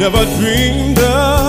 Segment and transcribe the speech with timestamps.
[0.00, 1.39] Never dreamed of.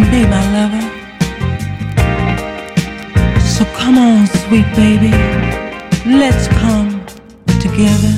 [0.00, 0.84] and be my lover.
[3.40, 5.10] So come on, sweet baby,
[6.06, 7.04] let's come
[7.60, 8.17] together.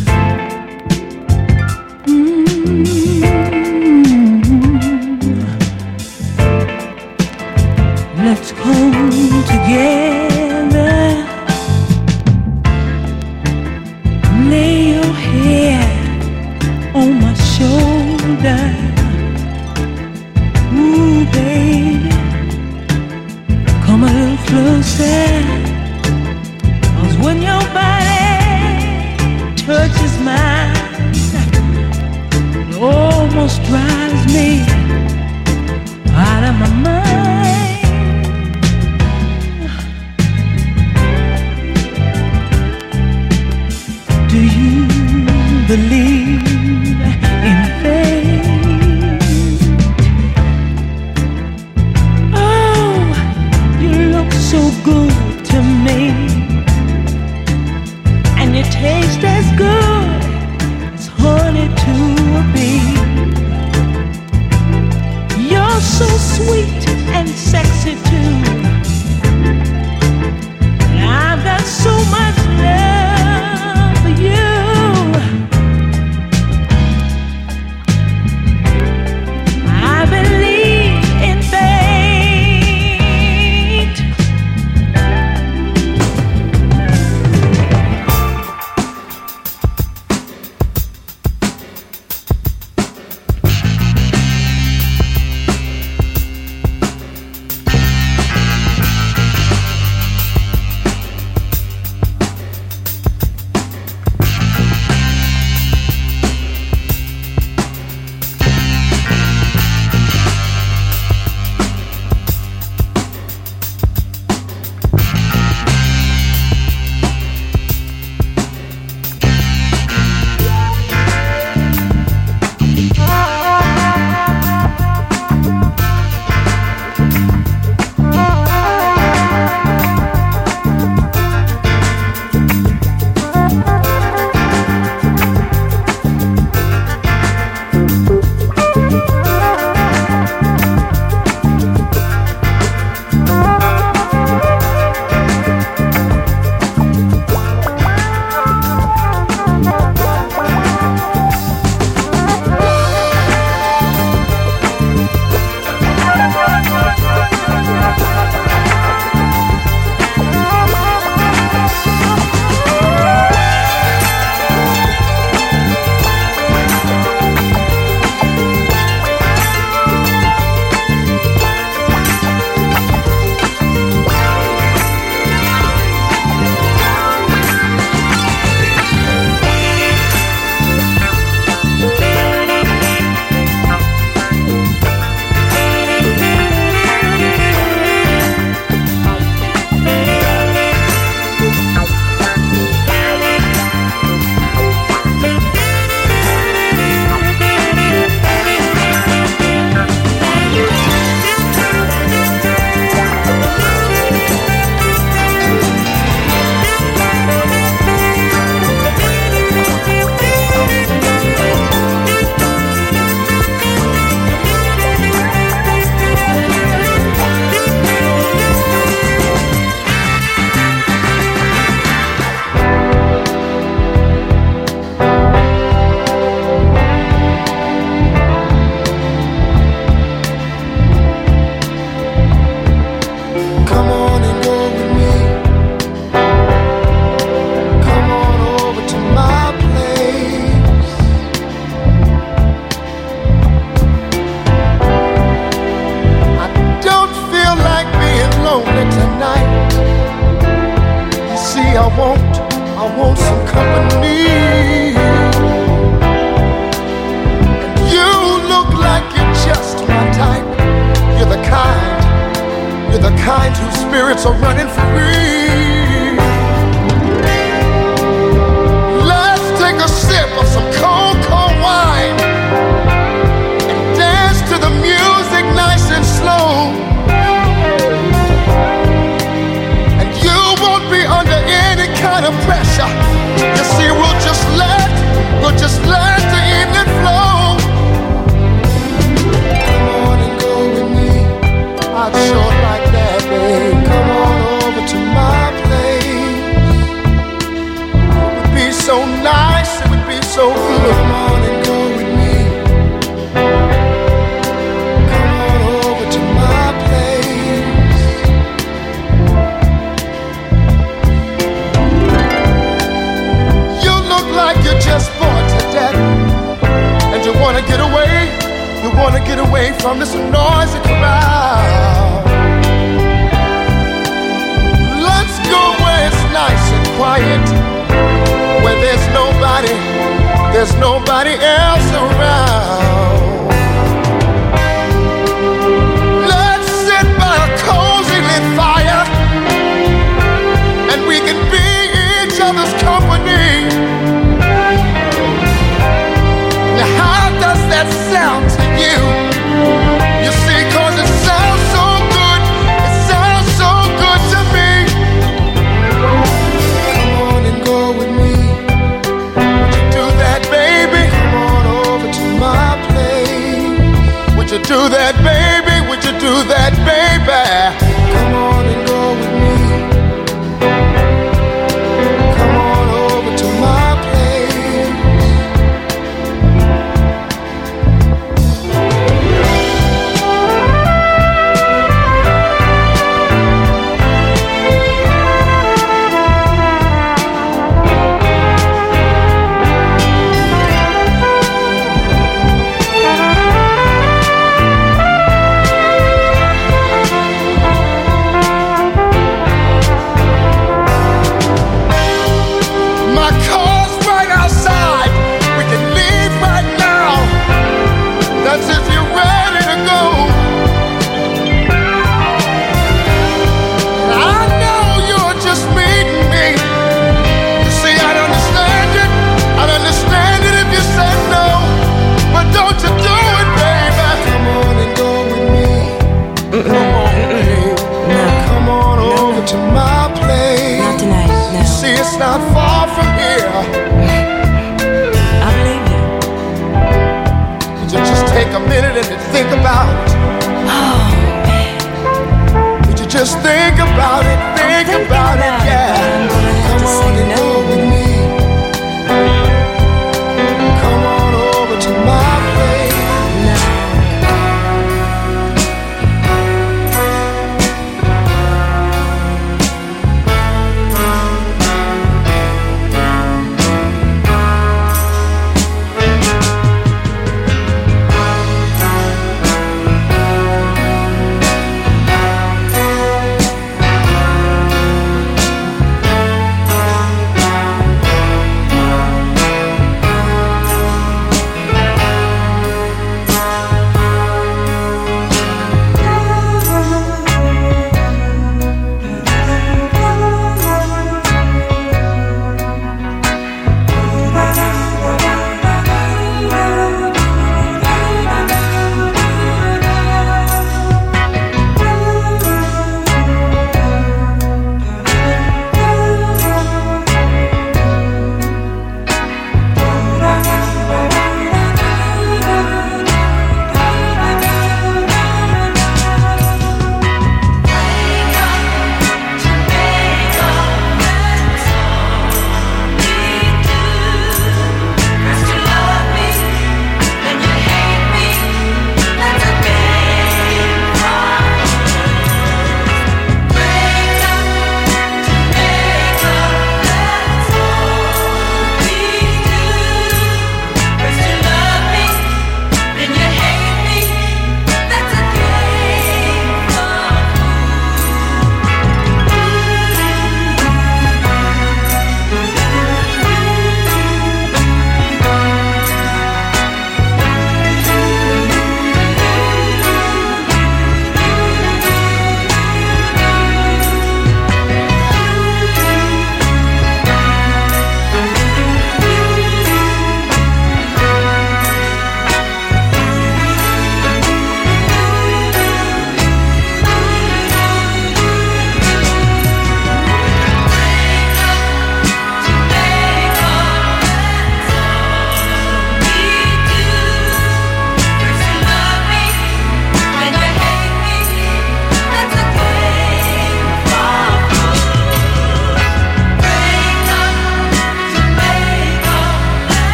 [292.27, 292.60] short.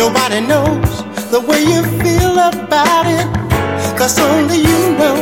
[0.00, 3.26] Nobody knows the way you feel about it.
[3.98, 5.16] Cause only you know.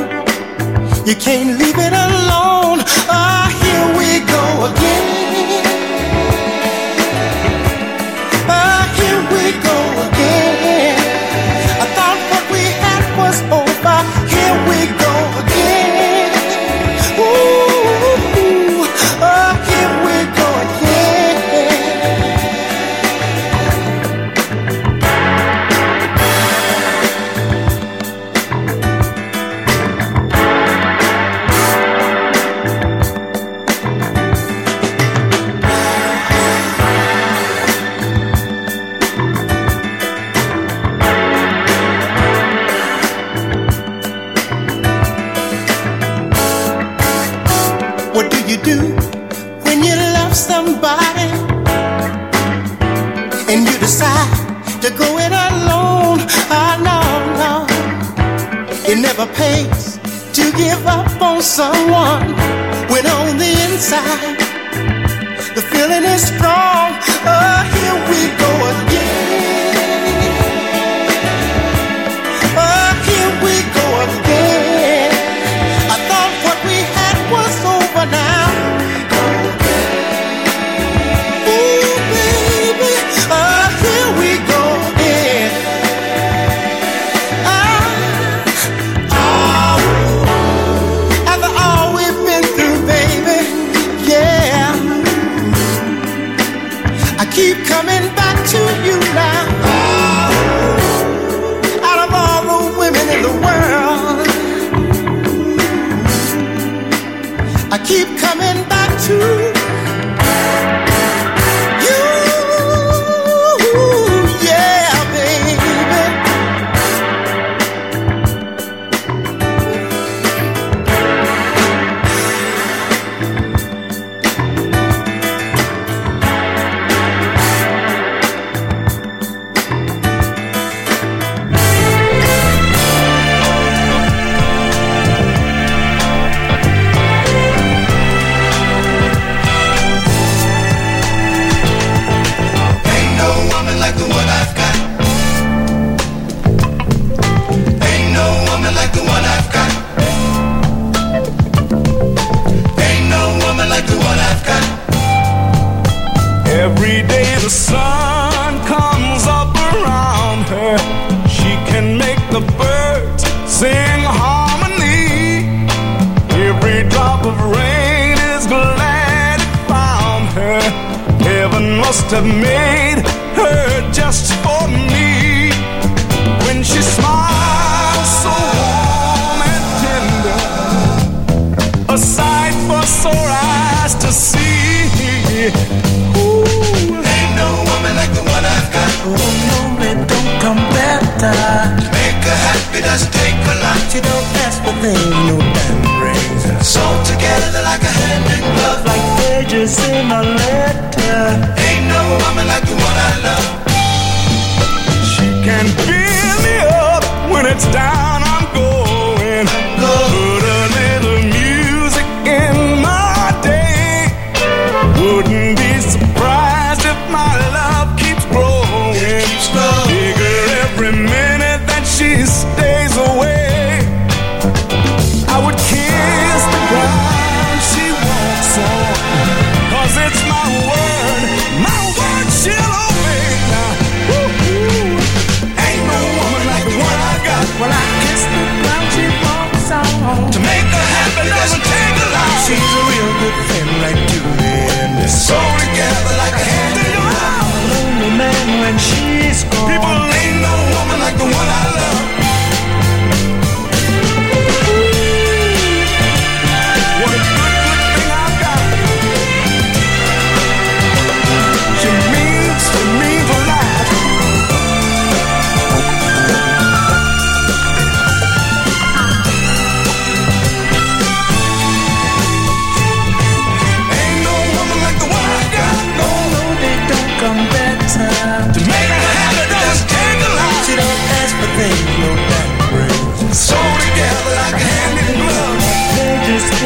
[1.04, 2.78] You can't leave it alone.
[3.10, 5.37] Ah, here we go again.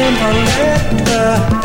[0.05, 1.62] in a letter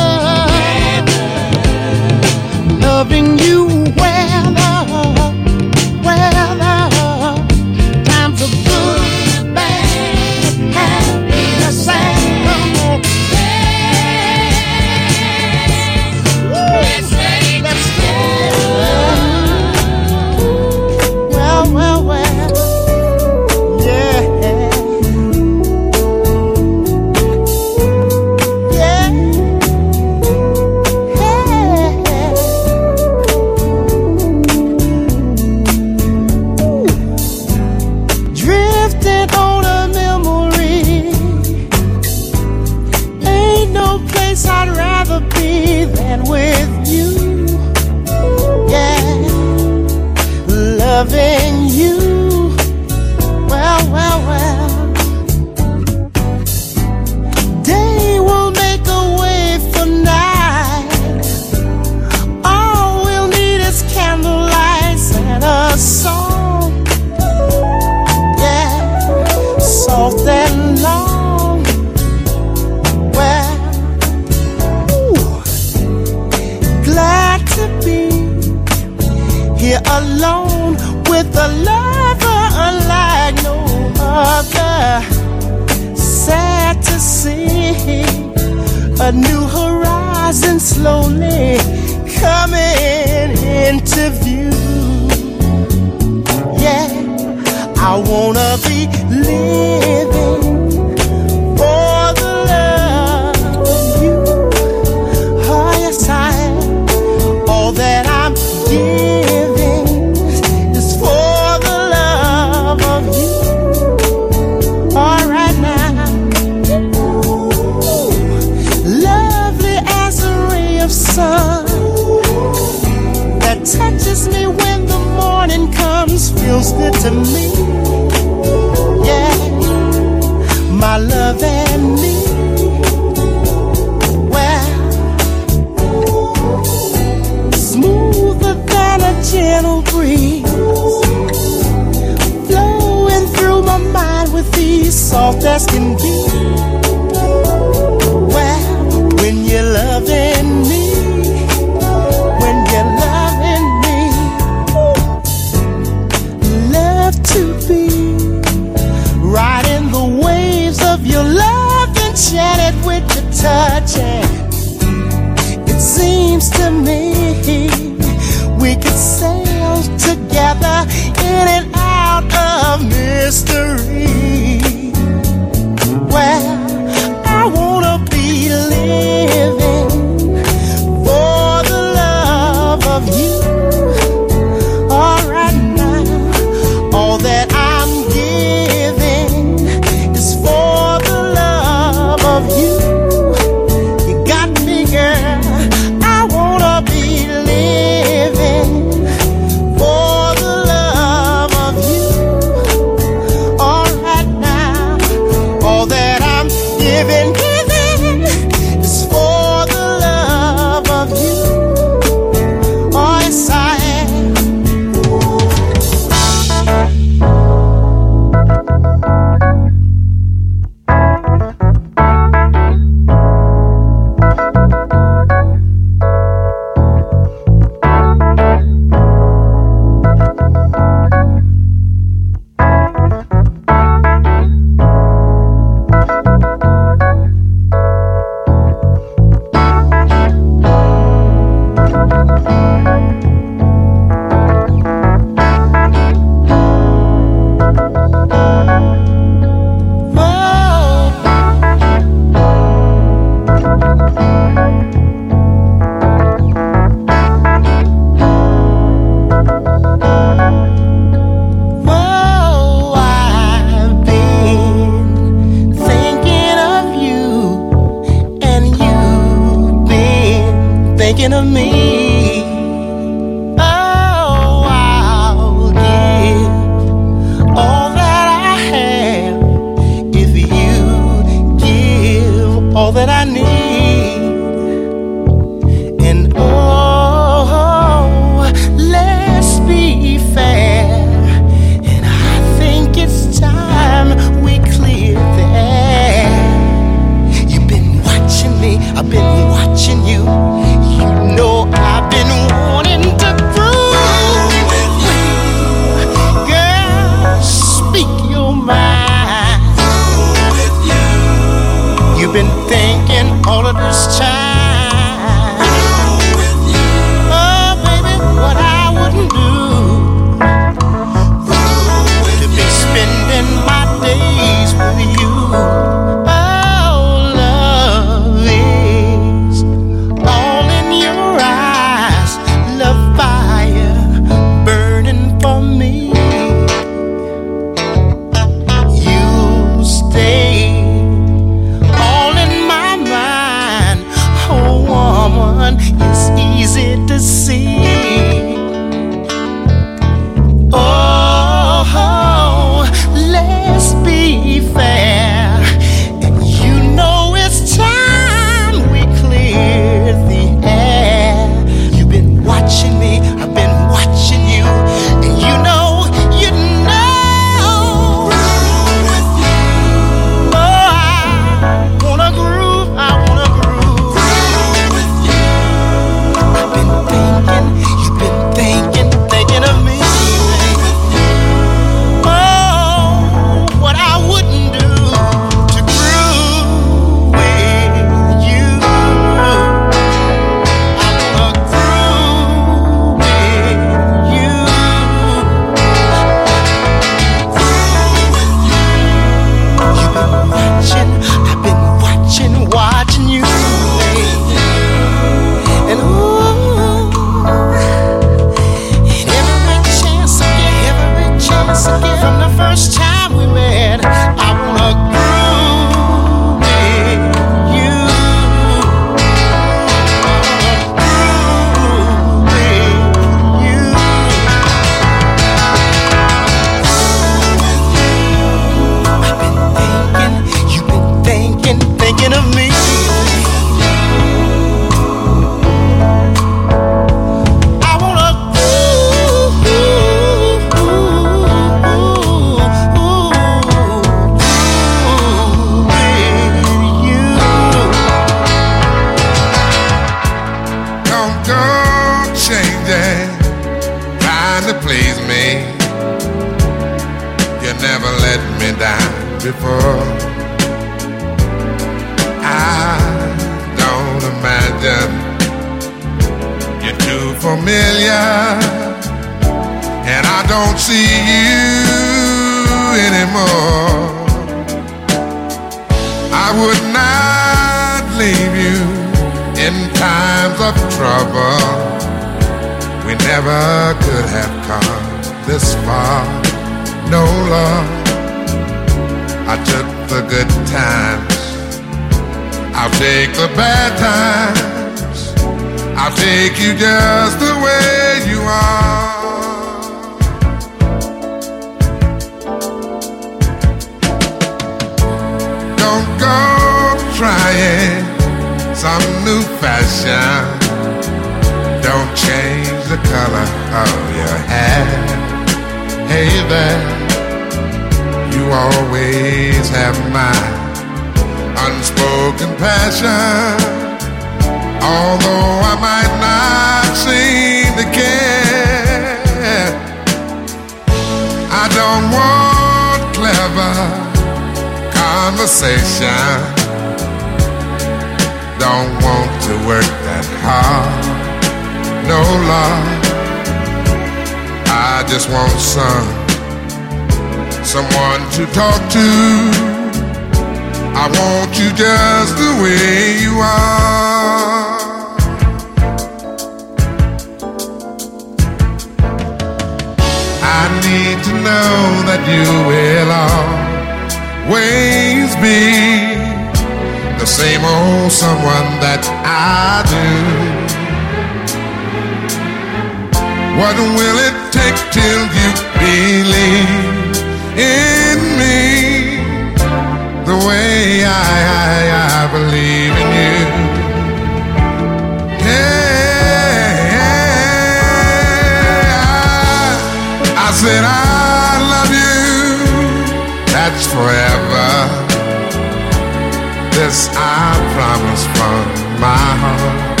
[596.84, 598.64] This I promise from
[599.00, 600.00] my heart.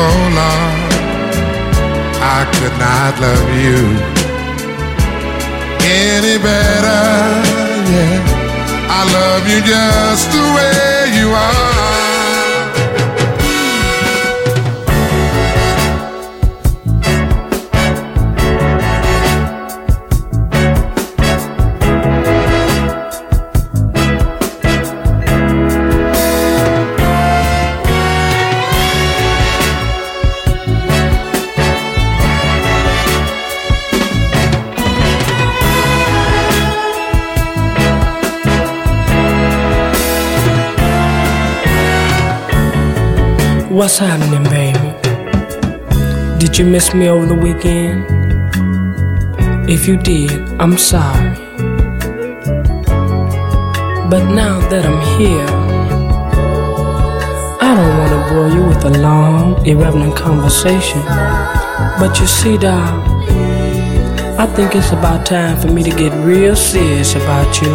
[0.00, 0.92] Oh Lord,
[2.36, 3.82] I could not love you
[5.82, 7.02] any better.
[7.90, 8.22] Yeah,
[8.96, 11.93] I love you just the way you are.
[43.74, 44.78] What's happening, baby?
[46.38, 48.06] Did you miss me over the weekend?
[49.68, 51.34] If you did, I'm sorry.
[54.08, 55.48] But now that I'm here,
[57.60, 61.02] I don't want to bore you with a long, irrelevant conversation.
[61.98, 63.02] But you see, doll,
[64.38, 67.74] I think it's about time for me to get real serious about you.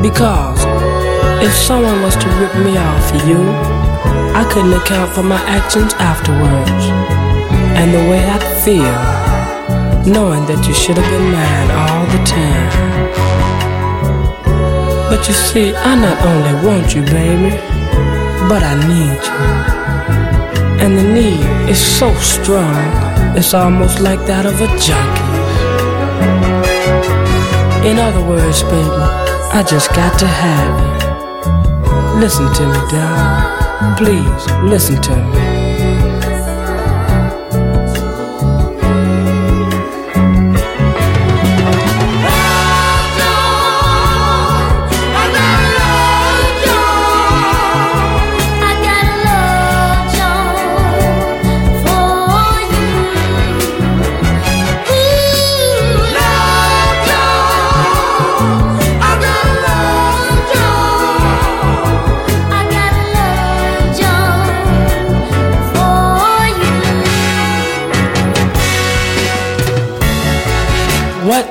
[0.00, 0.64] Because
[1.44, 3.77] if someone was to rip me off you,
[4.38, 6.84] I couldn't account for my actions afterwards.
[7.74, 8.98] And the way I'd feel,
[10.14, 12.70] knowing that you should have been mine all the time.
[15.10, 17.50] But you see, I not only want you, baby,
[18.48, 19.42] but I need you.
[20.86, 22.78] And the need is so strong,
[23.36, 25.34] it's almost like that of a junkie.
[27.90, 29.02] In other words, baby,
[29.58, 30.74] I just got to have
[32.14, 32.20] you.
[32.20, 33.67] Listen to me, darling.
[33.96, 35.67] Please listen to me.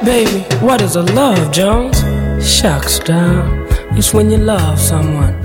[0.07, 0.39] Baby?
[0.65, 1.97] What is a love, Jones?
[2.41, 3.67] Shucks, down.
[3.97, 5.35] It's when you love someone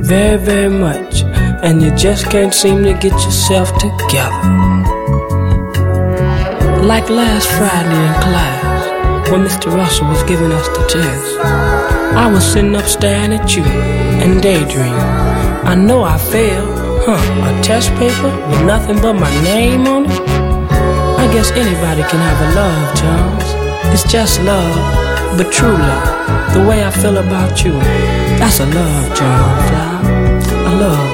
[0.00, 1.22] very, very much
[1.64, 4.42] and you just can't seem to get yourself together.
[6.92, 9.74] Like last Friday in class, when Mr.
[9.74, 11.38] Russell was giving us the test,
[12.14, 13.64] I was sitting up staring at you
[14.22, 15.08] and daydreaming.
[15.72, 17.58] I know I failed, huh?
[17.58, 20.20] A test paper with nothing but my name on it?
[21.18, 23.61] I guess anybody can have a love, Jones.
[23.92, 26.54] It's just love, but true love.
[26.54, 27.72] The way I feel about you,
[28.38, 30.46] that's a love, Jones.
[30.50, 31.11] A love,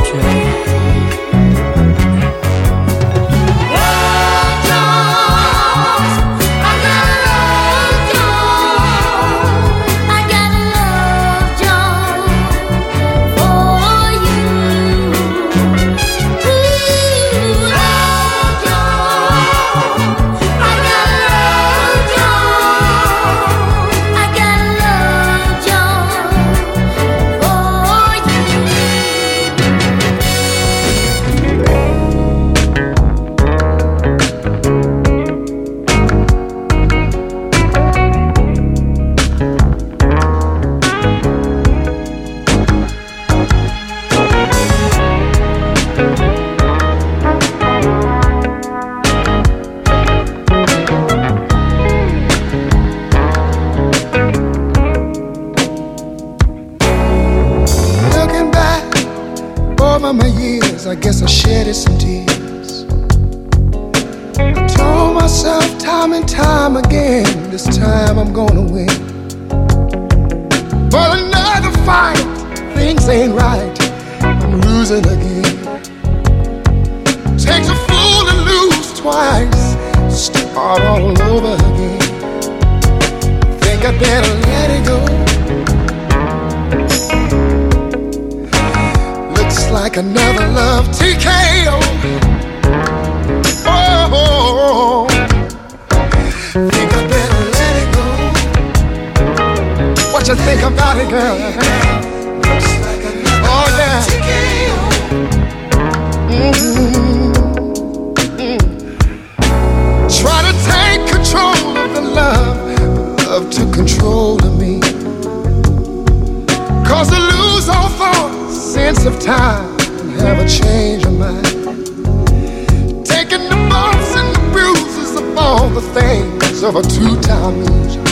[125.80, 128.02] the things of a two-time loser.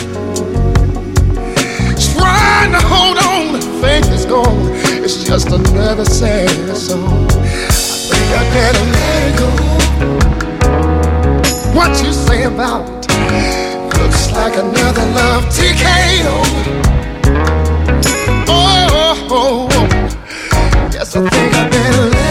[2.13, 4.71] Trying to hold on, think it's gone.
[5.03, 7.27] It's just another sad song.
[7.27, 7.35] I
[8.09, 9.51] think I better let it go.
[11.77, 13.09] What you say about it
[13.99, 16.37] looks like another love TKO.
[18.49, 19.69] Oh, oh, oh.
[20.93, 22.26] yes, I think I better let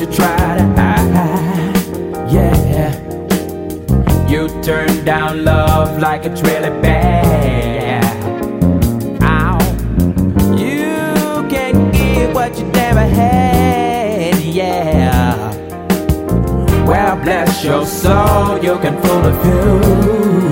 [0.00, 2.32] you try to hide.
[2.32, 2.90] Yeah.
[4.26, 8.02] You turn down love like it's really bad.
[9.22, 9.58] Ow.
[10.56, 14.38] You can't give what you never had.
[14.40, 15.36] Yeah.
[16.86, 20.49] Well, bless your soul, you can fool a few.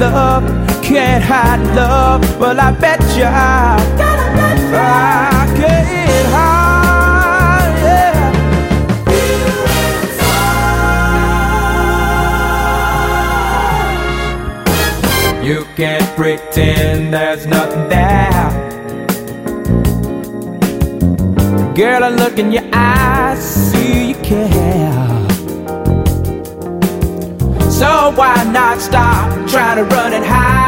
[0.00, 0.44] Love,
[0.82, 2.22] can't hide love.
[2.40, 3.28] Well, I bet ya.
[4.72, 8.30] I can't hide, yeah.
[15.44, 18.50] You can't pretend there's nothing there.
[21.74, 24.90] Girl, I look in your eyes, see you care.
[27.70, 30.59] So why not stop trying to run and hide?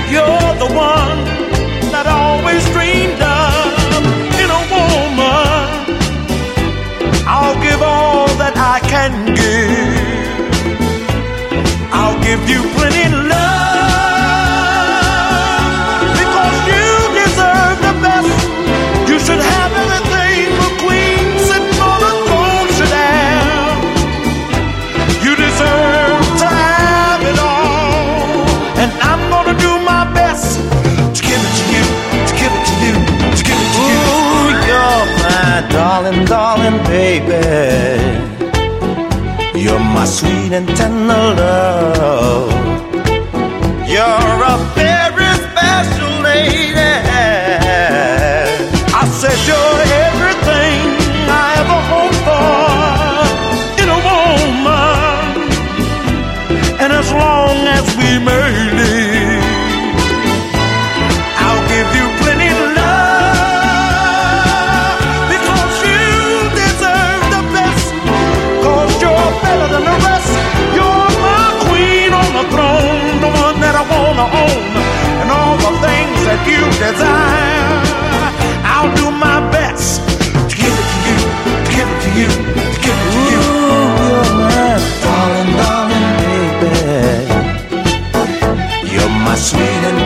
[0.00, 1.24] that you're the one
[1.92, 4.02] that I always dreamed of
[4.42, 5.68] in a woman.
[7.26, 10.00] I'll give all that I can give.
[11.92, 12.79] I'll give you.
[40.00, 42.19] my sweet and tender love.
[89.50, 89.99] sweet